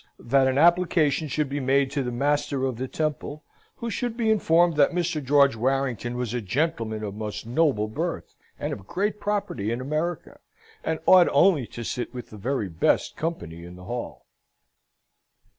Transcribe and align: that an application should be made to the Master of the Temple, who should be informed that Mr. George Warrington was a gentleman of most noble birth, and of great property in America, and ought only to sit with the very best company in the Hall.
that 0.17 0.47
an 0.47 0.57
application 0.57 1.27
should 1.27 1.47
be 1.47 1.59
made 1.59 1.91
to 1.91 2.01
the 2.01 2.11
Master 2.11 2.65
of 2.65 2.77
the 2.77 2.87
Temple, 2.87 3.43
who 3.75 3.87
should 3.91 4.17
be 4.17 4.31
informed 4.31 4.75
that 4.75 4.93
Mr. 4.93 5.23
George 5.23 5.55
Warrington 5.55 6.17
was 6.17 6.33
a 6.33 6.41
gentleman 6.41 7.03
of 7.03 7.13
most 7.13 7.45
noble 7.45 7.87
birth, 7.87 8.35
and 8.57 8.73
of 8.73 8.87
great 8.87 9.19
property 9.19 9.71
in 9.71 9.79
America, 9.79 10.39
and 10.83 10.97
ought 11.05 11.29
only 11.31 11.67
to 11.67 11.83
sit 11.83 12.15
with 12.15 12.31
the 12.31 12.37
very 12.37 12.67
best 12.67 13.15
company 13.15 13.63
in 13.63 13.75
the 13.75 13.83
Hall. 13.83 14.25